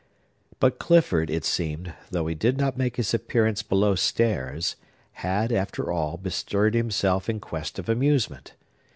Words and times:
But 0.59 0.79
Clifford, 0.79 1.29
it 1.29 1.45
seemed, 1.45 1.93
though 2.09 2.25
he 2.25 2.33
did 2.33 2.57
not 2.57 2.75
make 2.75 2.95
his 2.95 3.13
appearance 3.13 3.61
below 3.61 3.93
stairs, 3.93 4.75
had, 5.21 5.51
after 5.51 5.91
all, 5.91 6.17
bestirred 6.17 6.73
himself 6.73 7.29
in 7.29 7.39
quest 7.39 7.77
of 7.77 7.87
amusement. 7.87 8.55